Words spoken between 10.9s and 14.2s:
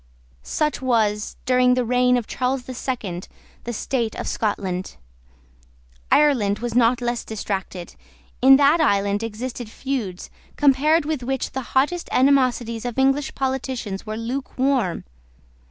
with which the hottest animosities of English politicians were